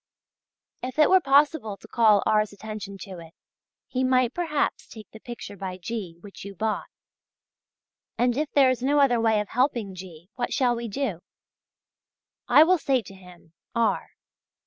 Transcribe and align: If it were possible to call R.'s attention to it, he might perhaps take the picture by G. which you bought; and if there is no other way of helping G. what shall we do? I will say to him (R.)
If 0.81 0.97
it 0.97 1.11
were 1.11 1.21
possible 1.21 1.77
to 1.77 1.87
call 1.87 2.23
R.'s 2.25 2.51
attention 2.51 2.97
to 3.01 3.19
it, 3.19 3.35
he 3.87 4.03
might 4.03 4.33
perhaps 4.33 4.87
take 4.87 5.07
the 5.11 5.19
picture 5.19 5.55
by 5.55 5.77
G. 5.77 6.17
which 6.21 6.43
you 6.43 6.55
bought; 6.55 6.87
and 8.17 8.35
if 8.35 8.49
there 8.53 8.71
is 8.71 8.81
no 8.81 8.99
other 8.99 9.21
way 9.21 9.39
of 9.41 9.49
helping 9.49 9.93
G. 9.93 10.31
what 10.33 10.53
shall 10.53 10.75
we 10.75 10.87
do? 10.87 11.21
I 12.47 12.63
will 12.63 12.79
say 12.79 13.03
to 13.03 13.13
him 13.13 13.53
(R.) 13.75 14.09